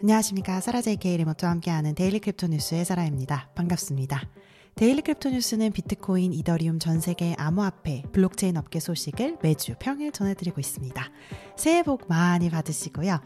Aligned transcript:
안녕하십니까. 0.00 0.60
사라제이 0.60 0.96
K 0.98 1.16
리모트와 1.16 1.50
함께하는 1.50 1.96
daily 1.96 2.20
crypto 2.20 2.46
뉴스의 2.46 2.84
사라입니다. 2.84 3.50
반갑습니다. 3.56 4.28
daily 4.76 5.02
crypto 5.02 5.30
뉴스는 5.30 5.72
비트코인, 5.72 6.32
이더리움 6.34 6.78
전 6.78 7.00
세계 7.00 7.34
암호화폐, 7.36 8.04
블록체인 8.12 8.56
업계 8.56 8.78
소식을 8.78 9.38
매주 9.42 9.74
평일 9.80 10.12
전해드리고 10.12 10.60
있습니다. 10.60 11.04
새해 11.56 11.82
복 11.82 12.06
많이 12.06 12.48
받으시고요. 12.48 13.20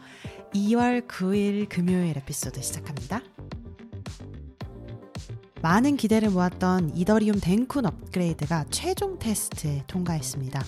2월 0.55 1.07
9일 1.07 1.69
금요일 1.69 2.17
에피소드 2.17 2.59
시작합니다. 2.63 3.21
많은 5.63 5.95
기대를 5.95 6.29
모았던 6.29 6.91
이더리움 6.93 7.39
덴쿤 7.39 7.85
업그레이드가 7.85 8.65
최종 8.69 9.17
테스트에 9.17 9.85
통과했습니다. 9.87 10.61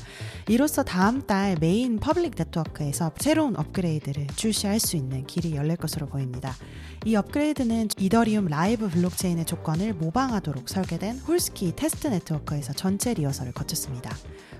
이로써 0.47 0.83
다음 0.83 1.21
달 1.21 1.57
메인 1.59 1.99
public 1.99 2.35
네트워크에서 2.37 3.11
새로운 3.17 3.57
업그레이드를 3.57 4.27
출시할 4.37 4.79
수 4.79 4.95
있는 4.95 5.27
길이 5.27 5.53
열릴 5.53 5.75
것으로 5.75 6.05
보입니다. 6.05 6.55
이 7.03 7.13
업그레이드는 7.17 7.89
이더리움 7.99 8.47
라이브 8.47 8.87
블록체인의 8.87 9.43
조건을 9.43 9.95
모방하도록 9.95 10.69
설계된 10.69 11.19
홀스키 11.19 11.73
테스트 11.75 12.07
네트워크에서 12.07 12.71
전체 12.71 13.13
리허설을 13.13 13.51
거쳤습니다. 13.51 14.15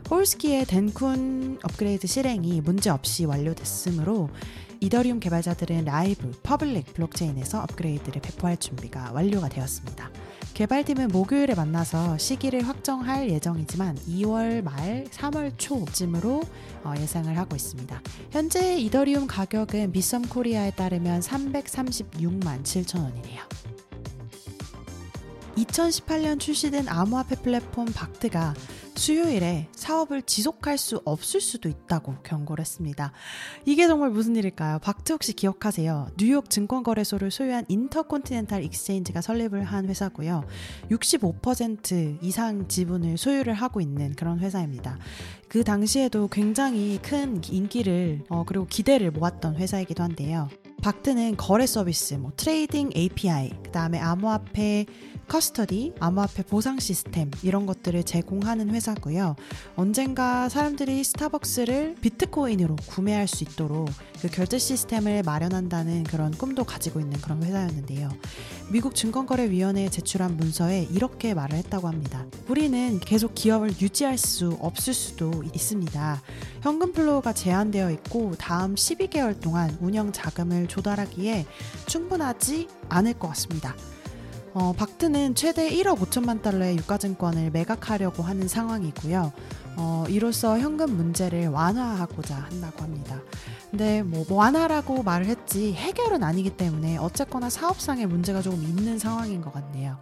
홀스키의 0.10 0.66
덴쿤 0.66 1.60
업그레이드 1.64 2.08
실행이 2.08 2.60
문제없이 2.60 3.24
완료됐으므로 3.24 4.30
이더리움 4.80 5.20
개발자들은 5.20 5.86
라이브, 5.86 6.32
public 6.44 6.94
블록체인에서 6.94 7.62
업그레이드를 7.64 8.22
배포할 8.22 8.58
준비가 8.58 9.12
완료가 9.14 9.50
되었습니다. 9.50 10.10
개발팀은 10.54 11.10
목요일에 11.10 11.54
만나서 11.54 12.18
시기를 12.18 12.66
확정할 12.66 13.30
예정이지만 13.30 13.98
2월 14.08 14.64
말 14.64 15.04
3월 15.12 15.52
초쯤으로 15.58 16.42
어, 16.84 16.94
예상을 16.98 17.38
하고 17.38 17.56
있습니다. 17.56 18.02
현재 18.32 18.78
이더리움 18.78 19.28
가격은 19.28 19.92
비썸 19.92 20.22
코리아에 20.24 20.72
따르면 20.72 21.20
336만 21.20 22.64
7천 22.64 23.04
원이네요. 23.04 23.75
2018년 25.58 26.40
출시된 26.40 26.88
암호화폐 26.88 27.36
플랫폼 27.38 27.86
박트가 27.86 28.54
수요일에 28.96 29.68
사업을 29.74 30.22
지속할 30.22 30.78
수 30.78 31.02
없을 31.06 31.42
수도 31.42 31.68
있다고 31.70 32.16
경고를 32.24 32.62
했습니다. 32.62 33.12
이게 33.66 33.88
정말 33.88 34.10
무슨 34.10 34.36
일일까요? 34.36 34.80
박트 34.80 35.12
혹시 35.14 35.34
기억하세요? 35.34 36.12
뉴욕 36.18 36.50
증권거래소를 36.50 37.30
소유한 37.30 37.66
인터콘티넨탈 37.68 38.64
익스체인지가 38.64 39.22
설립을 39.22 39.64
한 39.64 39.90
회사고요. 39.90 40.46
65% 40.90 42.24
이상 42.24 42.68
지분을 42.68 43.18
소유를 43.18 43.54
하고 43.54 43.82
있는 43.82 44.14
그런 44.16 44.40
회사입니다. 44.40 44.98
그 45.50 45.64
당시에도 45.64 46.28
굉장히 46.30 47.00
큰 47.02 47.42
인기를 47.44 48.24
어, 48.30 48.44
그리고 48.46 48.66
기대를 48.66 49.12
모았던 49.12 49.58
회사이기도 49.58 50.04
한데요. 50.04 50.50
박트는 50.82 51.36
거래 51.38 51.66
서비스, 51.66 52.14
뭐 52.14 52.32
trading 52.38 52.92
API, 52.96 53.50
그 53.64 53.72
다음에 53.72 54.00
암호화폐 54.00 54.86
custody, 55.28 55.94
암호화폐 56.00 56.44
보상 56.44 56.80
시스템 56.80 57.32
이런 57.44 57.66
것들을 57.66 58.04
제공하는 58.04 58.70
회사고요. 58.70 59.36
언젠가 59.76 60.50
사람들이 60.50 61.04
스타벅스를 61.04 61.96
비트코인으로 62.02 62.76
구매할 62.88 63.28
수 63.28 63.44
있도록 63.44 63.90
그 64.22 64.30
결제 64.30 64.58
시스템을 64.58 65.24
마련한다는 65.24 66.04
그런 66.04 66.32
꿈도 66.32 66.64
가지고 66.64 67.00
있는 67.00 67.20
그런 67.22 67.44
회사였는데요. 67.44 68.10
미국 68.72 68.96
증권거래위원회에 68.96 69.90
제출한 69.90 70.38
문서에 70.38 70.88
이렇게 70.92 71.34
말을 71.34 71.58
했다고 71.58 71.88
합니다. 71.88 72.26
우리는 72.48 73.00
계속 73.00 73.36
기업을 73.36 73.70
유지할 73.82 74.18
수 74.18 74.58
없을 74.60 74.94
수도 74.94 75.44
있습니다. 75.54 76.22
현금 76.62 76.94
flow가 76.94 77.34
제한되어 77.34 77.92
있고 77.92 78.34
다음 78.38 78.76
12개월 78.76 79.40
동안 79.40 79.78
운영 79.82 80.12
자금을 80.12 80.68
조달하기에 80.68 81.46
충분하지 81.86 82.68
않을 82.90 83.14
것 83.14 83.28
같습니다. 83.30 83.76
어, 84.58 84.72
박트는 84.72 85.36
최대 85.36 85.70
1억 85.70 86.00
5천만 86.00 86.42
달러의 86.42 86.78
유가증권을 86.78 87.52
매각하려고 87.52 88.24
하는 88.24 88.48
상황이고요. 88.48 89.34
어, 89.76 90.06
이로써 90.08 90.58
현금 90.58 90.96
문제를 90.96 91.50
완화하고자 91.50 92.38
한다고 92.38 92.84
합니다. 92.84 93.22
근데 93.70 94.02
뭐, 94.02 94.24
뭐 94.30 94.38
완화라고 94.38 95.04
말을 95.04 95.26
했지 95.26 95.74
해결은 95.74 96.24
아니기 96.24 96.56
때문에 96.56 96.96
어쨌거나 96.96 97.50
사업상의 97.50 98.08
문제가 98.08 98.42
조금 98.42 98.64
있는 98.64 98.98
상황인 98.98 99.42
것 99.42 99.52
같네요. 99.52 100.00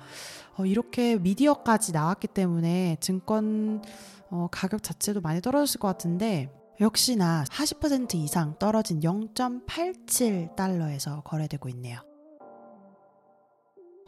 어, 0.56 0.67
이렇게 0.67 1.17
미디어까지 1.17 1.91
나왔기 1.91 2.27
때문에 2.27 2.97
증권 3.00 3.81
어, 4.29 4.50
가격 4.51 4.83
자체도 4.83 5.22
많이 5.22 5.41
떨어졌을 5.41 5.79
것 5.79 5.88
같은데 5.88 6.53
역시나 6.79 7.45
40% 7.47 8.13
이상 8.13 8.53
떨어진 8.59 9.00
0.87달러에서 9.00 11.23
거래되고 11.23 11.69
있네요. 11.69 12.12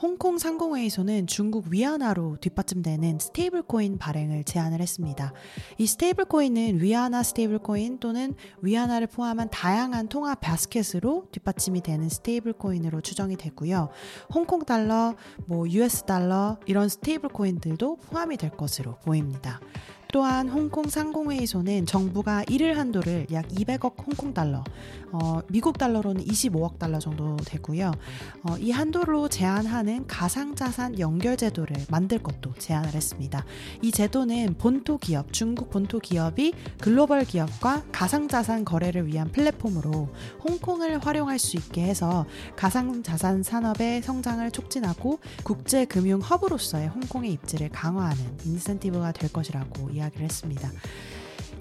홍콩 0.06 0.38
상공회의소는 0.38 1.26
중국 1.26 1.66
위안화로 1.70 2.38
뒷받침되는 2.40 3.18
stable 3.18 3.63
coin 3.63 3.97
발행을 3.98 4.44
제안을 4.44 4.80
했습니다. 4.80 5.34
이 5.80 5.88
stable 5.88 6.25
coin은 6.25 6.80
위안화 6.80 7.24
stable 7.24 7.58
coin 7.58 7.97
또는 7.98 8.36
위안화를 8.62 9.08
포함한 9.08 9.50
다양한 9.50 10.08
통화 10.08 10.36
바스켓으로 10.36 11.30
뒷받침이 11.32 11.82
되는 11.82 12.08
stable 12.08 12.53
coin으로 12.53 13.02
추정이 13.02 13.36
되고요. 13.36 13.90
홍콩 14.32 14.64
달러, 14.64 15.16
뭐 15.48 15.68
US 15.68 16.04
달러 16.04 16.60
이런 16.68 16.88
stable 16.88 17.30
coin들도 17.30 17.96
포함이 17.96 18.38
될 18.38 18.52
것으로 18.52 19.00
보입니다. 19.00 19.60
또한 20.12 20.48
홍콩 20.50 20.88
상공회의소는 20.88 21.86
정부가 21.86 22.44
일일 22.48 22.78
한도를 22.78 23.28
약 23.32 23.48
200억 23.50 24.06
홍콩 24.06 24.34
달러, 24.34 24.64
어, 25.12 25.42
미국 25.50 25.78
달러로는 25.78 26.24
25억 26.26 26.80
달러 26.80 27.00
정도 27.00 27.36
되고요. 27.38 27.92
어, 28.44 28.58
이 28.58 28.72
한도로 28.72 29.30
제한하는 29.30 30.08
가상자산 30.08 31.00
연결 31.00 31.38
제도를 31.38 31.76
만들 31.90 32.20
것도 32.20 32.54
제안을 32.58 32.94
했습니다. 32.94 33.46
이 33.82 33.92
제도는 33.92 34.56
본토 34.58 34.98
기업, 34.98 35.34
중국 35.34 35.70
본토 35.70 36.00
기업이 36.00 36.54
글로벌 36.80 37.26
기업과 37.26 37.84
가상자산 37.92 38.66
거래를 38.66 39.08
위한 39.08 39.32
플랫폼으로 39.32 40.10
홍콩을 40.44 41.00
활용할 41.00 41.40
수 41.40 41.58
있게 41.58 41.84
해서 41.84 42.26
가상자산 42.56 43.44
산업의 43.44 44.02
성장을 44.02 44.50
촉진하고 44.52 45.20
국제금융 45.44 46.20
허브로서의 46.20 46.88
홍콩의 46.88 47.32
입지를 47.34 47.70
강화하는 47.70 48.24
인센티브가 48.46 49.12
될 49.12 49.32
것이라고 49.32 49.90
이야기 49.92 50.05
이야기를 50.06 50.26
했습니다. 50.26 50.72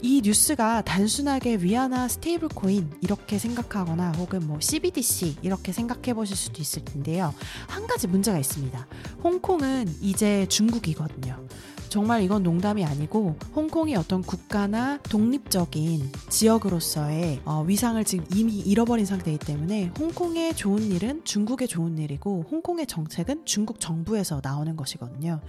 이 0.03 0.21
뉴스가 0.23 0.83
단순하게 0.83 1.57
위안화 1.57 2.09
stable 2.09 2.49
coin 2.49 2.91
이렇게 3.01 3.39
생각하거나 3.39 4.13
혹은 4.13 4.47
뭐 4.47 4.61
CBDC 4.61 5.39
이렇게 5.41 5.73
생각해 5.73 6.13
보실 6.13 6.37
수도 6.37 6.61
있을 6.61 6.85
텐데요. 6.85 7.35
한 7.69 7.87
가지 7.87 8.07
문제가 8.07 8.39
있습니다. 8.39 8.87
홍콩은 9.23 9.89
이제 10.03 10.47
중국이거든요. 10.49 11.43
정말 11.95 12.23
이건 12.23 12.43
농담이 12.43 12.85
아니고 12.85 13.37
홍콩이 13.55 13.95
어떤 13.95 14.21
국가나 14.21 14.99
독립적인 15.05 16.11
지역으로서의 16.29 17.43
어, 17.45 17.63
위상을 17.63 18.03
지금 18.03 18.25
이미 18.35 18.59
잃어버린 18.59 19.07
상태이기 19.07 19.47
때문에 19.47 19.93
홍콩의 19.97 20.57
좋은 20.57 20.91
일은 20.91 21.23
중국의 21.23 21.69
좋은 21.69 21.97
일이고 21.99 22.47
홍콩의 22.51 22.89
정책은 22.89 23.45
중국 23.45 23.79
정부에서 23.79 24.41
나오는 24.43 24.75
것이거든요. 24.75 25.41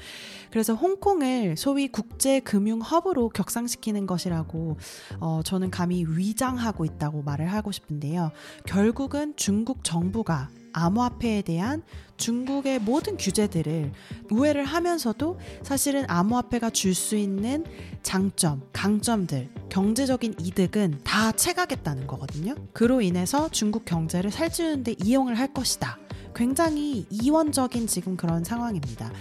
그래서 0.52 0.76
홍콩을 0.76 1.58
소위 1.58 1.88
국제 1.88 2.40
금융 2.42 2.80
허브로 2.80 3.30
격상시키는 3.30 4.06
것이라고 4.06 4.78
어, 5.22 5.42
저는 5.44 5.72
감히 5.72 6.06
위장하고 6.08 6.86
있다고 6.86 7.24
말을 7.24 7.48
하고 7.48 7.72
싶은데요. 7.72 8.30
결국은 8.68 9.34
중국 9.36 9.84
정부가 9.84 10.50
암호화폐에 10.76 11.42
대한 11.42 11.82
중국의 12.18 12.80
모든 12.80 13.18
규제들을 13.18 13.92
우회를 14.32 14.66
하면서도 14.66 15.40
사실은 15.64 16.06
암호화폐가 16.08 16.70
줄 16.70 16.94
수 16.96 17.16
있는 17.18 17.66
장점, 18.04 18.62
강점들, 18.72 19.50
경제적인 19.70 20.36
이득은 20.40 21.00
다 21.04 21.32
채가겠다는 21.34 22.08
거거든요. 22.08 22.56
그로 22.72 23.02
인해서 23.02 23.50
중국 23.50 23.84
경제를 23.86 24.32
살찌우는데 24.32 24.96
이용을 25.04 25.38
할 25.38 25.54
것이다. 25.54 25.98
굉장히 26.34 27.06
이원적인 27.10 27.88
지금 27.88 28.16
그런 28.16 28.44
상황입니다. 28.44 29.12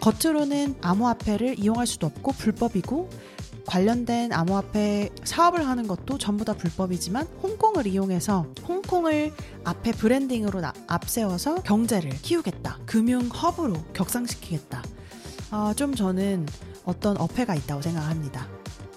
겉으로는 0.00 0.76
암호화폐를 0.80 1.58
이용할 1.58 1.86
수도 1.86 2.06
없고 2.08 2.32
불법이고 2.32 3.08
관련된 3.66 4.32
암호화폐 4.32 5.10
사업을 5.24 5.66
하는 5.66 5.86
것도 5.86 6.18
전부 6.18 6.44
다 6.44 6.54
불법이지만 6.54 7.26
홍콩을 7.42 7.86
이용해서 7.86 8.46
홍콩을 8.66 9.32
앞에 9.64 9.92
브랜딩으로 9.92 10.60
앞세워서 10.86 11.62
경제를 11.62 12.10
키우겠다. 12.10 12.78
금융 12.86 13.22
허브로 13.22 13.74
격상시키겠다. 13.92 14.82
어, 15.50 15.72
좀 15.74 15.94
저는 15.94 16.46
어떤 16.84 17.16
어폐가 17.16 17.54
있다고 17.54 17.82
생각합니다. 17.82 18.46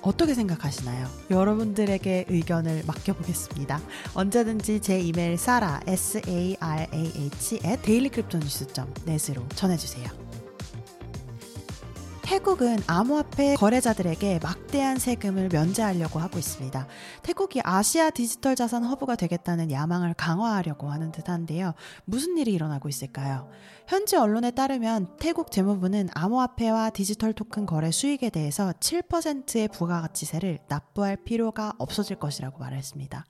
어떻게 0.02 0.34
생각하시나요? 0.34 1.08
여러분들에게 1.30 2.25
의견을 2.30 2.84
맡겨보겠습니다. 2.86 3.81
언제든지 4.13 4.80
제 4.80 5.00
이메일 5.00 5.34
sara 5.34 5.80
s 5.86 6.22
a 6.28 6.56
r 6.60 6.88
a 6.94 7.12
h 7.16 7.56
at 7.66 7.81
dailycryptonews.net으로 7.81 9.48
전해주세요. 9.50 10.26
태국은 12.27 12.79
암호화폐 12.88 13.56
거래자들에게 13.56 14.39
막대한 14.44 15.00
세금을 15.00 15.47
면제하려고 15.47 16.19
하고 16.19 16.38
있습니다. 16.38 16.85
태국이 17.24 17.62
아시아 17.63 18.09
디지털 18.09 18.53
자산 18.53 18.83
허브가 18.83 19.15
되겠다는 19.15 19.71
야망을 19.71 20.13
강화하려고 20.13 20.89
하는 20.89 21.13
듯한데요. 21.13 21.74
무슨 22.03 22.38
일이 22.38 22.51
일어나고 22.51 22.89
있을까요? 22.89 23.50
현지 23.88 24.18
언론에 24.18 24.51
따르면 24.51 25.15
태국 25.19 25.51
재무부는 25.51 26.09
암호화폐와 26.13 26.89
디지털 26.89 27.31
토큰 27.31 27.65
거래 27.65 27.91
수익에 27.91 28.29
대해서 28.29 28.74
7%의 28.74 29.69
부가가치세를 29.69 30.59
납부할 30.68 31.15
필요가 31.24 31.71
없어질 31.77 32.18
것이라고 32.18 32.59
말했습니다. 32.59 33.25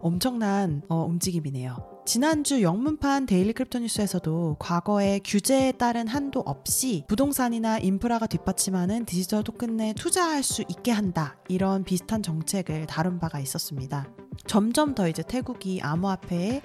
엄청난 0.00 0.80
어, 0.88 1.04
움직임이네요. 1.04 1.99
지난주 2.06 2.62
영문판 2.62 3.26
daily 3.26 3.52
crypto 3.52 3.78
뉴스에서도 3.78 4.56
과거에 4.58 5.20
규제에 5.24 5.72
따른 5.72 6.08
한도 6.08 6.40
없이 6.40 7.04
부동산이나 7.06 7.78
인프라가 7.78 8.26
뒷받침하는 8.26 9.04
디지털 9.04 9.44
토큰에 9.44 9.92
투자할 9.94 10.42
수 10.42 10.62
있게 10.62 10.90
한다. 10.90 11.36
이런 11.48 11.84
비슷한 11.84 12.22
정책을 12.22 12.86
다룬 12.86 13.20
바가 13.20 13.38
있었습니다. 13.40 14.08
점점 14.46 14.94
더 14.94 15.08
이제 15.08 15.22
태국이 15.22 15.80
암호화폐에 15.82 16.62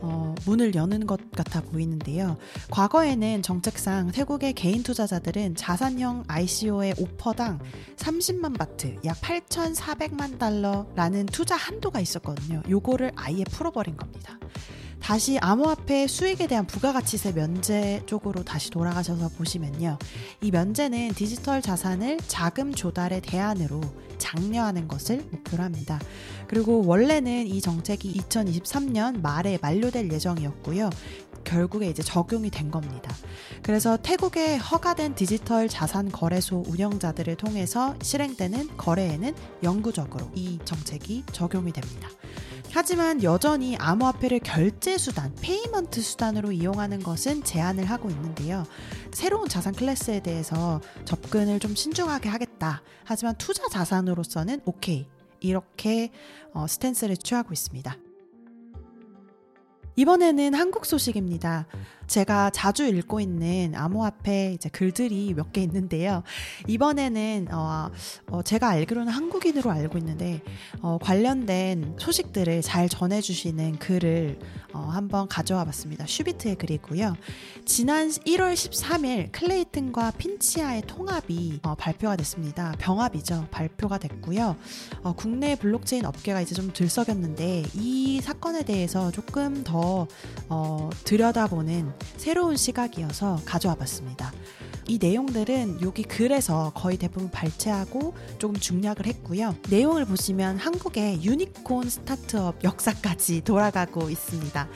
어, 0.00 0.34
문을 0.46 0.74
여는 0.74 1.06
것 1.06 1.30
같아 1.32 1.60
보이는데요. 1.60 2.36
과거에는 2.70 3.42
정책상 3.42 4.12
태국의 4.12 4.52
개인 4.54 4.82
투자자들은 4.82 5.56
자산형 5.56 6.24
ICO의 6.28 6.94
offer당 6.98 7.58
30만 7.96 8.56
바트, 8.56 8.96
약 9.04 9.20
8,400만 9.20 10.38
달러라는 10.38 11.26
투자 11.26 11.56
한도가 11.56 12.00
있었거든요. 12.00 12.62
요거를 12.68 13.12
아예 13.16 13.44
풀어버린 13.44 13.96
겁니다. 13.96 14.38
다시 15.00 15.38
암호화폐 15.38 16.06
수익에 16.06 16.46
대한 16.46 16.66
부가가치세 16.66 17.32
면제 17.32 18.02
쪽으로 18.06 18.44
다시 18.44 18.70
돌아가셔서 18.70 19.28
보시면요. 19.30 19.98
이 20.42 20.50
면제는 20.50 21.10
디지털 21.14 21.62
자산을 21.62 22.18
자금 22.26 22.74
조달의 22.74 23.22
대안으로 23.22 23.80
장려하는 24.18 24.88
것을 24.88 25.24
목표로 25.30 25.62
합니다. 25.62 25.98
그리고 26.48 26.84
원래는 26.84 27.46
이 27.46 27.60
정책이 27.60 28.20
2023년 28.20 29.20
말에 29.22 29.58
만료될 29.62 30.12
예정이었고요. 30.12 30.90
결국에 31.44 31.88
이제 31.88 32.02
적용이 32.02 32.50
된 32.50 32.70
겁니다. 32.70 33.14
그래서 33.62 33.96
태국에 33.96 34.56
허가된 34.56 35.14
디지털 35.14 35.68
자산 35.68 36.10
거래소 36.10 36.62
운영자들을 36.66 37.36
통해서 37.36 37.94
실행되는 38.02 38.76
거래에는 38.76 39.34
영구적으로 39.62 40.30
이 40.34 40.58
정책이 40.64 41.24
적용이 41.32 41.72
됩니다. 41.72 42.08
하지만 42.70 43.22
여전히 43.22 43.76
암호화폐를 43.76 44.40
결제 44.40 44.98
수단, 44.98 45.34
payment 45.40 46.00
수단으로 46.00 46.52
이용하는 46.52 47.02
것은 47.02 47.42
제한을 47.42 47.84
하고 47.84 48.10
있는데요. 48.10 48.64
새로운 49.12 49.48
자산 49.48 49.74
클래스에 49.74 50.20
대해서 50.20 50.80
접근을 51.04 51.60
좀 51.60 51.74
신중하게 51.74 52.28
하겠다. 52.28 52.82
하지만 53.04 53.34
투자 53.36 53.68
자산으로서는 53.68 54.60
오케이. 54.64 55.06
이렇게 55.40 56.10
어, 56.52 56.66
스탠스를 56.66 57.16
취하고 57.16 57.52
있습니다. 57.52 57.96
이번에는 59.96 60.54
한국 60.54 60.86
소식입니다. 60.86 61.66
제가 62.08 62.50
자주 62.50 62.86
읽고 62.86 63.20
있는 63.20 63.74
암호화폐 63.74 64.52
이제 64.54 64.68
글들이 64.68 65.34
몇 65.34 65.48
개 65.52 65.62
있는데요. 65.62 66.22
이번에는 66.66 67.48
어, 67.52 67.90
어, 68.30 68.42
제가 68.42 68.68
알기로는 68.68 69.12
한국인으로 69.12 69.70
알고 69.70 69.96
있는데 69.98 70.42
어, 70.82 70.98
관련된 71.00 71.96
소식들을 71.98 72.60
잘 72.62 72.88
전해주시는 72.88 73.78
글을 73.78 74.38
어, 74.74 74.80
한번 74.80 75.26
가져와 75.28 75.64
봤습니다. 75.64 76.04
슈비트의 76.06 76.56
글이고요. 76.56 77.16
지난 77.64 78.08
1월 78.10 78.52
13일 78.54 79.32
클레이튼과 79.32 80.12
핀치아의 80.12 80.82
통합이 80.86 81.60
어, 81.62 81.74
발표가 81.74 82.16
됐습니다. 82.16 82.74
병합이죠. 82.78 83.48
발표가 83.50 83.98
됐고요. 83.98 84.56
어, 85.02 85.12
국내 85.14 85.56
블록체인 85.56 86.04
업계가 86.04 86.42
이제 86.42 86.54
좀 86.54 86.72
들썩였는데 86.72 87.64
이 87.74 88.20
사건에 88.22 88.62
대해서 88.62 89.10
조금 89.10 89.64
더 89.64 90.06
어, 90.48 90.90
들여다보는 91.04 91.92
새로운 92.16 92.56
시각이어서 92.56 93.40
가져와 93.44 93.74
봤습니다. 93.76 94.32
이 94.88 94.98
내용들은 94.98 95.82
여기 95.82 96.02
글에서 96.02 96.72
거의 96.74 96.96
대부분 96.96 97.30
발췌하고 97.30 98.14
조금 98.38 98.56
중략을 98.56 99.06
했고요. 99.06 99.54
내용을 99.68 100.06
보시면 100.06 100.56
한국의 100.56 101.22
유니콘 101.22 101.90
스타트업 101.90 102.64
역사까지 102.64 103.42
돌아가고 103.42 104.08
있습니다. 104.08 104.68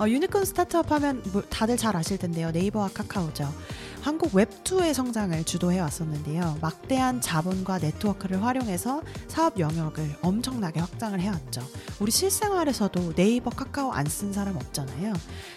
어, 0.00 0.08
유니콘 0.08 0.44
스타트업 0.44 0.92
하면 0.92 1.20
뭐 1.32 1.42
다들 1.42 1.76
잘 1.76 1.96
아실 1.96 2.16
텐데요. 2.16 2.52
네이버와 2.52 2.90
카카오죠. 2.94 3.52
한국 4.06 4.34
web2의 4.34 4.94
성장을 4.94 5.42
주도해 5.42 5.80
왔었는데요. 5.80 6.58
막대한 6.60 7.20
자본과 7.20 7.80
네트워크를 7.80 8.44
활용해서 8.44 9.02
사업 9.26 9.58
영역을 9.58 10.08
엄청나게 10.22 10.78
확장을 10.78 11.18
해왔죠. 11.18 11.60
우리 11.98 12.12
실생활에서도 12.12 13.14
네이버, 13.14 13.50
카카오 13.50 13.90
안 13.90 14.06
쓴 14.06 14.32
사람 14.32 14.54
없잖아요. 14.54 15.12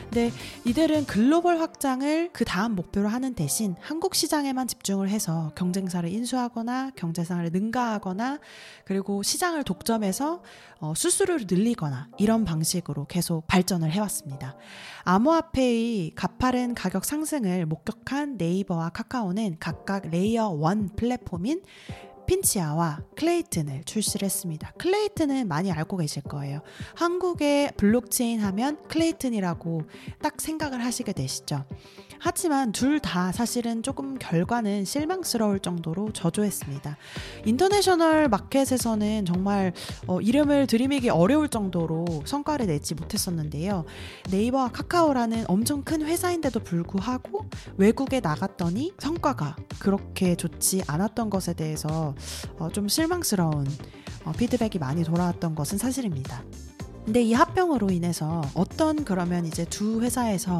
근데 0.05 0.31
이들은 0.65 1.05
글로벌 1.05 1.59
확장을 1.59 2.31
그 2.33 2.43
다음 2.43 2.73
목표로 2.73 3.07
하는 3.07 3.35
대신 3.35 3.75
한국 3.79 4.15
시장에만 4.15 4.67
집중을 4.67 5.09
해서 5.09 5.51
경쟁사를 5.53 6.09
인수하거나 6.09 6.93
경쟁사를 6.95 7.47
능가하거나 7.51 8.39
그리고 8.83 9.21
시장을 9.21 9.63
독점해서 9.63 10.41
어, 10.79 10.93
수수료를 10.95 11.45
늘리거나 11.47 12.07
이런 12.17 12.45
방식으로 12.45 13.05
계속 13.05 13.45
발전을 13.45 13.91
해왔습니다. 13.91 14.55
암호화폐의 15.03 16.13
가파른 16.15 16.73
가격 16.73 17.05
상승을 17.05 17.67
목격한 17.67 18.38
네이버와 18.39 18.89
카카오는 18.89 19.57
각각 19.59 20.09
layer 20.09 20.57
1 20.57 20.95
플랫폼인 20.95 21.61
핀치아와 22.25 23.01
클레이튼을 23.15 23.83
출시를 23.85 24.25
했습니다. 24.25 24.71
클레이튼은 24.77 25.47
많이 25.47 25.71
알고 25.71 25.97
계실 25.97 26.21
거예요. 26.21 26.61
한국의 26.95 27.73
블록체인 27.75 28.39
하면 28.41 28.77
클레이튼이라고 28.87 29.81
딱 30.21 30.39
생각을 30.39 30.83
하시게 30.83 31.11
되시죠. 31.13 31.65
하지만 32.19 32.71
둘 32.71 32.99
다 32.99 33.31
사실은 33.31 33.81
조금 33.81 34.17
결과는 34.19 34.83
실망스러울 34.83 35.59
정도로 35.59 36.11
저조했습니다. 36.11 36.97
international 37.45 38.27
market에서는 38.27 39.25
정말 39.25 39.71
어, 40.05 40.19
이름을 40.19 40.67
들이밀기 40.67 41.09
어려울 41.09 41.47
정도로 41.47 42.05
성과를 42.25 42.67
내지 42.67 42.93
못했었는데요. 42.93 43.85
네이버와 44.31 44.71
카카오라는 44.71 45.45
엄청 45.47 45.83
큰 45.83 46.01
회사인데도 46.01 46.59
불구하고 46.59 47.45
외국에 47.77 48.19
나갔더니 48.19 48.93
성과가 48.99 49.55
그렇게 49.79 50.35
좋지 50.35 50.83
않았던 50.87 51.29
것에 51.29 51.53
대해서 51.53 52.15
어, 52.57 52.69
좀 52.69 52.89
실망스러운 52.89 53.65
어, 54.25 54.33
피드백이 54.33 54.77
많이 54.77 55.03
돌아왔던 55.03 55.55
것은 55.55 55.77
사실입니다. 55.77 56.43
근데 57.05 57.23
이 57.23 57.33
합병으로 57.33 57.89
인해서 57.89 58.41
어떤 58.53 59.03
그러면 59.03 59.45
이제 59.45 59.65
두 59.65 60.01
회사에서 60.01 60.59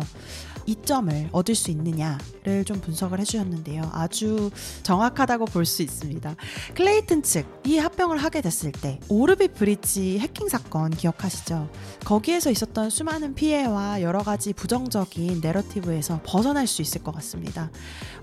이점을 0.70 1.30
얻을 1.32 1.56
수 1.56 1.72
있느냐를 1.72 2.64
좀 2.66 2.80
분석을 2.82 3.20
해주셨는데요. 3.20 3.90
아주 3.94 4.52
정확하다고 4.84 5.46
볼 5.46 5.66
수 5.66 5.84
있습니다. 5.84 6.36
클레이튼 6.74 7.22
측, 7.22 7.46
이 7.66 7.78
합병을 7.78 8.18
하게 8.18 8.42
됐을 8.42 8.72
때, 8.72 9.00
오르비 9.08 9.50
브릿지 9.50 10.18
해킹 10.20 10.48
사건 10.50 10.90
기억하시죠? 10.90 11.70
거기에서 12.06 12.50
있었던 12.50 12.90
수많은 12.90 13.36
피해와 13.36 14.02
여러 14.02 14.24
가지 14.24 14.54
부정적인 14.54 15.42
내러티브에서 15.42 16.22
벗어날 16.24 16.66
수 16.66 16.82
있을 16.82 17.04
것 17.04 17.14
같습니다. 17.16 17.70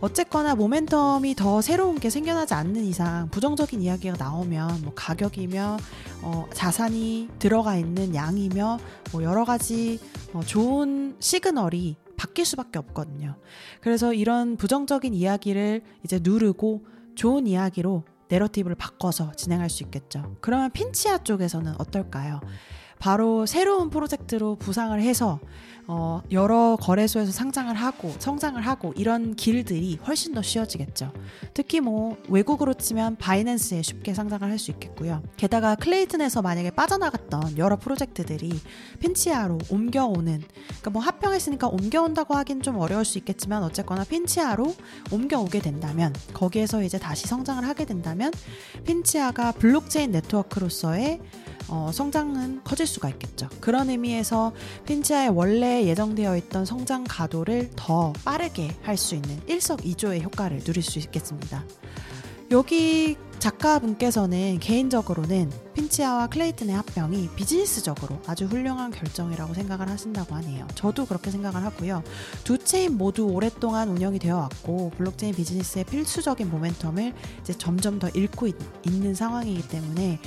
어쨌거나 0.00 0.54
모멘텀이 0.54 1.36
더 1.36 1.60
새로운 1.60 1.98
게 2.00 2.10
생겨나지 2.10 2.54
않는 2.54 2.84
이상 2.84 3.28
부정적인 3.30 3.80
이야기가 3.82 4.16
나오면 4.18 4.82
뭐 4.82 4.92
가격이며 4.94 5.76
어, 6.22 6.46
자산이 6.52 7.28
들어가 7.38 7.76
있는 7.76 8.14
양이며 8.14 8.78
뭐 9.12 9.22
여러 9.22 9.44
가지 9.44 10.00
어, 10.32 10.40
좋은 10.44 11.16
시그널이 11.20 11.96
바뀔 12.26 12.44
수밖에 12.44 12.78
없거든요. 12.78 13.36
그래서 13.80 14.12
이런 14.12 14.56
부정적인 14.56 15.14
이야기를 15.14 15.82
이제 16.04 16.18
누르고 16.22 16.84
좋은 17.14 17.46
이야기로 17.46 18.04
내러티브를 18.28 18.74
바꿔서 18.74 19.32
진행할 19.32 19.70
수 19.70 19.84
있겠죠. 19.84 20.36
그러면 20.40 20.70
핀치아 20.72 21.18
쪽에서는 21.18 21.74
어떨까요? 21.78 22.40
바로 22.98 23.46
새로운 23.46 23.90
프로젝트로 23.90 24.56
부상을 24.56 25.00
해서 25.00 25.38
어, 25.88 26.20
여러 26.32 26.76
거래소에서 26.80 27.30
상장을 27.30 27.72
하고 27.72 28.12
성장을 28.18 28.60
하고 28.60 28.92
이런 28.96 29.36
길들이 29.36 30.00
훨씬 30.04 30.34
더 30.34 30.42
쉬워지겠죠. 30.42 31.12
특히 31.54 31.80
뭐 31.80 32.16
외국으로 32.28 32.74
치면 32.74 33.16
바이낸스에 33.16 33.82
쉽게 33.82 34.12
상장을 34.12 34.48
할 34.48 34.56
수 34.56 34.70
있겠고요. 34.70 35.22
게다가 35.36 35.74
클레이튼에서 35.74 36.40
만약에 36.40 36.70
빠져나갔던 36.70 37.58
여러 37.58 37.76
프로젝트들이 37.76 38.58
핀치아로 39.00 39.58
옮겨오는 39.70 40.42
그러니까 40.66 40.90
뭐 40.90 41.02
합병했으니까 41.02 41.68
옮겨온다고 41.68 42.34
하긴 42.34 42.62
좀 42.62 42.78
어려울 42.78 43.04
수 43.04 43.18
있겠지만 43.18 43.62
어쨌거나 43.62 44.04
핀치아로 44.04 44.74
옮겨오게 45.12 45.60
된다면 45.60 46.14
거기에서 46.32 46.82
이제 46.82 46.98
다시 46.98 47.28
성장을 47.28 47.68
하게 47.68 47.84
된다면 47.84 48.32
핀치아가 48.86 49.52
블록체인 49.52 50.10
네트워크로서의 50.12 51.20
어, 51.68 51.90
성장은 51.92 52.62
커질 52.64 52.86
수가 52.86 53.08
있겠죠. 53.10 53.48
그런 53.60 53.90
의미에서 53.90 54.52
핀치아의 54.86 55.30
원래 55.30 55.84
예정되어 55.84 56.36
있던 56.36 56.64
성장 56.64 57.04
가도를 57.08 57.70
더 57.76 58.12
빠르게 58.24 58.74
할 58.82 58.96
수 58.96 59.14
있는 59.14 59.40
일석이조의 59.46 60.22
효과를 60.22 60.60
누릴 60.60 60.82
수 60.82 60.98
있겠습니다. 60.98 61.64
여기 62.50 63.16
작가분께서는 63.38 64.58
개인적으로는 64.60 65.50
핀치아와 65.74 66.28
클레이튼의 66.28 66.74
합병이 66.74 67.30
비즈니스적으로 67.36 68.18
아주 68.26 68.46
훌륭한 68.46 68.90
결정이라고 68.90 69.52
생각을 69.52 69.88
하신다고 69.88 70.34
하네요. 70.36 70.66
저도 70.74 71.04
그렇게 71.06 71.30
생각을 71.30 71.62
하고요. 71.62 72.02
두 72.44 72.56
체인 72.56 72.96
모두 72.96 73.26
오랫동안 73.26 73.90
운영이 73.90 74.18
되어 74.18 74.38
왔고 74.38 74.90
블록체인 74.96 75.34
비즈니스의 75.34 75.84
필수적인 75.84 76.50
모멘텀을 76.50 77.12
이제 77.40 77.52
점점 77.52 77.98
더 77.98 78.08
잃고 78.08 78.46
있, 78.46 78.56
는 78.86 79.14
상황이기 79.14 79.68
때문에 79.68 80.18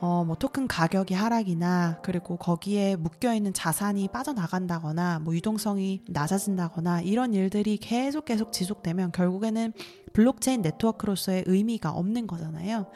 어, 0.00 0.24
뭐 0.24 0.34
토큰 0.34 0.66
가격이 0.66 1.12
하락이나 1.12 1.98
그리고 2.02 2.38
거기에 2.38 2.96
묶여 2.96 3.34
있는 3.34 3.52
자산이 3.52 4.08
빠져나간다거나 4.08 5.18
뭐 5.18 5.34
유동성이 5.34 6.02
낮아진다거나 6.08 7.02
이런 7.02 7.34
일들이 7.34 7.76
계속 7.76 8.24
계속 8.24 8.50
지속되면 8.50 9.12
결국에는 9.12 9.74
블록체인 10.14 10.62
네트워크로서의 10.62 11.44
의미가 11.46 11.90
없는 11.90 12.26
거잖아요. 12.26 12.86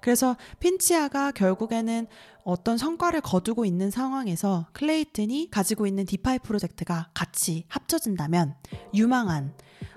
그래서 0.00 0.36
핀치아가 0.58 1.30
결국에는 1.30 2.08
어떤 2.42 2.76
성과를 2.76 3.20
거두고 3.20 3.64
있는 3.64 3.90
상황에서 3.90 4.66
클레이튼이 4.72 5.50
가지고 5.50 5.86
있는 5.86 6.06
DeFi 6.06 6.40
프로젝트가 6.40 7.10
같이 7.14 7.66
합쳐진다면 7.68 8.56
유망한 8.94 9.54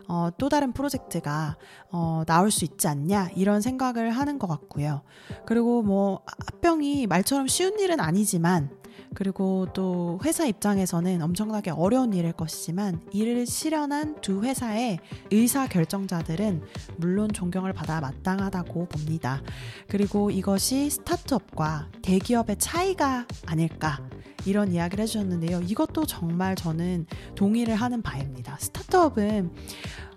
어, 0.07 0.29
또 0.37 0.49
다른 0.49 0.71
프로젝트가 0.73 1.57
어, 1.91 2.23
나올 2.25 2.51
수 2.51 2.65
있지 2.65 2.87
않냐 2.87 3.29
이런 3.35 3.61
생각을 3.61 4.11
하는 4.11 4.39
것 4.39 4.47
같고요. 4.47 5.01
그리고 5.45 5.81
뭐 5.81 6.21
합병이 6.47 7.07
말처럼 7.07 7.47
쉬운 7.47 7.79
일은 7.79 7.99
아니지만 7.99 8.81
그리고 9.13 9.67
또 9.73 10.19
회사 10.23 10.45
입장에서는 10.45 11.21
엄청나게 11.21 11.71
어려운 11.71 12.13
일일 12.13 12.31
것이지만 12.31 13.01
이를 13.11 13.45
실현한 13.45 14.21
두 14.21 14.43
회사의 14.43 14.99
의사 15.31 15.67
결정자들은 15.67 16.63
물론 16.97 17.29
존경을 17.31 17.73
받아 17.73 17.99
마땅하다고 17.99 18.87
봅니다. 18.87 19.41
그리고 19.87 20.31
이것이 20.31 20.89
스타트업과 20.89 21.89
대기업의 22.01 22.57
차이가 22.57 23.25
아닐까 23.45 23.99
이런 24.45 24.71
이야기를 24.71 25.03
해주셨는데요. 25.03 25.61
이것도 25.61 26.05
정말 26.05 26.55
저는 26.55 27.05
동의를 27.35 27.75
하는 27.75 28.01
바입니다. 28.01 28.57
스타트업은 28.59 29.51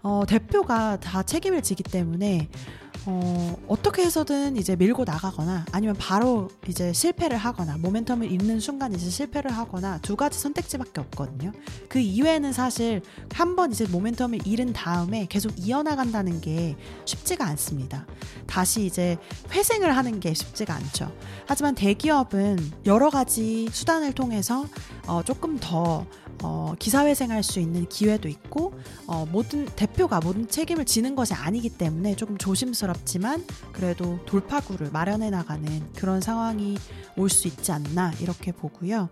어, 0.04 0.24
대표가 0.28 1.00
다 1.00 1.22
책임을 1.22 1.62
지기 1.62 1.82
때문에 1.82 2.48
어, 3.06 3.56
어떻게 3.68 4.02
해서든 4.02 4.56
이제 4.56 4.76
밀고 4.76 5.04
나가거나 5.04 5.64
아니면 5.72 5.94
바로 5.98 6.48
이제 6.68 6.92
실패를 6.92 7.36
하거나 7.36 7.76
모멘텀을 7.76 8.30
잃는 8.30 8.60
순간 8.60 8.94
이제 8.94 9.10
실패를 9.10 9.50
하거나 9.50 9.98
두 9.98 10.14
가지 10.16 10.38
선택지밖에 10.38 11.00
없거든요. 11.00 11.52
그 11.88 11.98
이외에는 11.98 12.52
사실 12.52 13.02
한 13.32 13.56
번 13.56 13.72
이제 13.72 13.84
모멘텀을 13.86 14.46
잃은 14.46 14.72
다음에 14.72 15.26
계속 15.28 15.52
이어나간다는 15.58 16.40
게 16.40 16.76
쉽지가 17.04 17.46
않습니다. 17.48 18.06
다시 18.46 18.84
이제 18.86 19.16
회생을 19.52 19.96
하는 19.96 20.18
게 20.20 20.32
쉽지가 20.34 20.74
않죠. 20.74 21.12
하지만 21.46 21.74
대기업은 21.74 22.58
여러 22.86 23.10
가지 23.10 23.68
수단을 23.70 24.12
통해서 24.12 24.66
어, 25.06 25.22
조금 25.22 25.58
더 25.60 26.06
어, 26.46 26.74
기사회생할 26.78 27.42
수 27.42 27.58
있는 27.58 27.88
기회도 27.88 28.28
있고 28.28 28.74
어, 29.06 29.24
모든 29.32 29.64
대표가 29.64 30.20
모든 30.20 30.46
책임을 30.46 30.84
지는 30.84 31.14
것이 31.14 31.32
아니기 31.32 31.70
때문에 31.70 32.16
조금 32.16 32.36
조심스럽지만 32.36 33.46
그래도 33.72 34.18
돌파구를 34.26 34.90
마련해 34.90 35.30
나가는 35.30 35.92
그런 35.94 36.20
상황이 36.20 36.76
올 37.16 37.30
수 37.30 37.48
있지 37.48 37.72
않나 37.72 38.12
이렇게 38.20 38.52
보고요. 38.52 39.08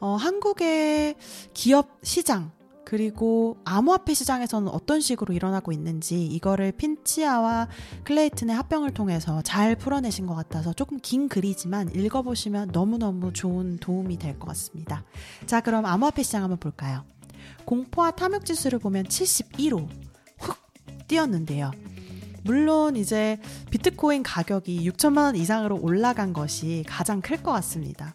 어, 0.00 0.16
한국의 0.16 1.14
기업 1.54 1.98
시장 2.02 2.50
그리고 2.84 3.56
암호화폐 3.64 4.12
시장에서는 4.14 4.68
어떤 4.68 5.00
식으로 5.00 5.32
일어나고 5.34 5.72
있는지 5.72 6.26
이거를 6.26 6.72
핀치아와 6.72 7.68
클레이튼의 8.04 8.54
합병을 8.54 8.92
통해서 8.92 9.40
잘 9.42 9.76
풀어내신 9.76 10.26
것 10.26 10.34
같아서 10.34 10.72
조금 10.72 10.98
긴 11.00 11.28
글이지만 11.28 11.94
읽어보시면 11.94 12.70
너무너무 12.72 13.32
좋은 13.32 13.78
도움이 13.78 14.18
될 14.18 14.38
것 14.38 14.48
같습니다. 14.48 15.04
자, 15.46 15.60
그럼 15.60 15.86
암호화폐 15.86 16.22
시장 16.22 16.42
한번 16.42 16.58
볼까요? 16.58 17.04
공포와 17.64 18.10
탐욕 18.12 18.44
지수를 18.44 18.78
보면 18.78 19.04
71로 19.04 19.88
훅 20.38 20.56
뛰었는데요. 21.06 21.70
물론 22.44 22.96
이제 22.96 23.38
비트코인 23.70 24.24
가격이 24.24 24.88
6천만 24.90 25.18
원 25.18 25.36
이상으로 25.36 25.78
올라간 25.80 26.32
것이 26.32 26.84
가장 26.88 27.20
클 27.20 27.36
것 27.42 27.52
같습니다. 27.52 28.14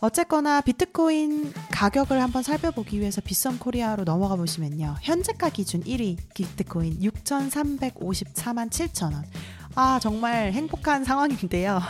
어쨌거나 0.00 0.62
비트코인 0.62 1.52
가격을 1.70 2.22
한번 2.22 2.42
살펴보기 2.42 3.00
위해서 3.00 3.20
비썸 3.20 3.58
코리아로 3.58 4.04
넘어가 4.04 4.34
보시면요. 4.36 4.96
현재가 5.02 5.50
기준 5.50 5.82
1위 5.82 6.16
비트코인 6.34 7.00
6,354만 7.00 8.70
7천 8.70 9.12
원. 9.12 9.24
아, 9.74 10.00
정말 10.00 10.52
행복한 10.52 11.04
상황인데요. 11.04 11.80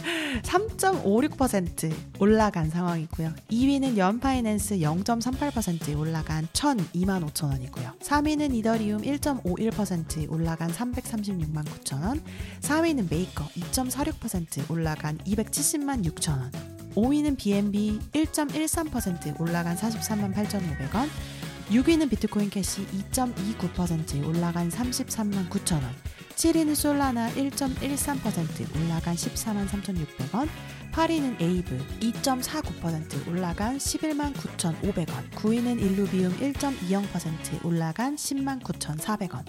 3.56% 0.42 1.94
올라간 2.18 2.70
상황이고요. 2.70 3.32
2위는 3.50 3.96
Yearn 3.96 4.30
Finance 4.30 4.78
0.38% 4.78 5.96
올라간 5.98 6.48
1,002만 6.48 7.24
5천 7.30 7.50
원이고요. 7.50 7.92
3위는 8.00 8.54
이더리움 8.54 9.02
1.51% 9.02 10.30
올라간 10.32 10.72
336만 10.72 11.64
9천 11.64 12.02
원. 12.02 12.20
4위는 12.62 13.08
메이커 13.10 13.44
2.46% 13.44 14.70
올라간 14.70 15.18
270만 15.18 16.04
6천 16.04 16.30
원. 16.30 16.77
5위는 16.98 17.38
BNB 17.38 18.00
1.13% 18.12 19.40
올라간 19.40 19.76
43만 19.76 20.34
8,500원. 20.34 21.08
6위는 21.70 22.10
비트코인 22.10 22.50
캐시 22.50 22.84
2.29% 23.12 24.26
올라간 24.26 24.68
33만 24.70 25.48
9천원. 25.48 25.82
7위는 26.34 26.74
솔라나 26.74 27.30
1.13% 27.30 28.76
올라간 28.76 29.14
14만 29.14 29.68
3,600원. 29.68 30.48
8위는 30.92 31.40
에이브 31.40 31.78
2.49% 32.00 33.28
올라간 33.28 33.78
11만 33.78 34.32
9,500원. 34.32 35.30
9위는 35.30 35.80
일루비움 35.80 36.36
1.20% 36.38 37.64
올라간 37.64 38.16
10만 38.16 38.60
9,400원. 38.60 39.44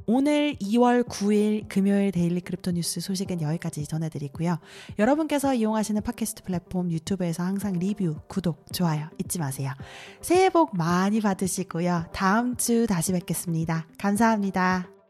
오늘 0.04 0.56
2월 0.56 1.09
9일 1.09 1.68
금요일 1.68 2.11
daily 2.12 2.42
crypto 2.42 2.72
뉴스 2.73 3.00
소식은 3.00 3.40
여기까지 3.40 3.87
전해드리고요. 3.87 4.59
여러분께서 4.99 5.54
이용하시는 5.54 6.02
팟캐스트 6.02 6.42
플랫폼 6.42 6.90
유튜브에서 6.90 7.44
항상 7.44 7.73
리뷰, 7.75 8.16
구독, 8.28 8.66
좋아요 8.73 9.09
잊지 9.18 9.38
마세요. 9.38 9.73
새해 10.21 10.50
복 10.50 10.76
많이 10.76 11.23
받으시고요. 11.23 12.09
다음 12.12 12.56
주 12.56 12.87
다시 12.87 13.12
뵙겠습니다. 13.12 13.87
감사합니다. 13.97 15.01